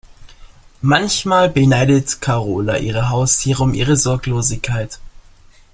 [0.81, 4.99] Manchmal beneidet Karola ihre Haustiere um ihre Sorglosigkeit.